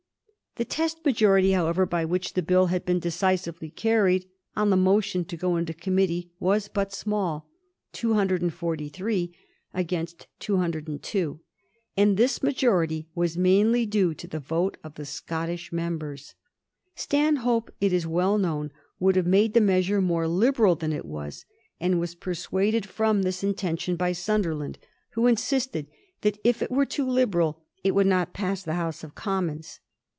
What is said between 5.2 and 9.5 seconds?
to go into committee, was but small— 243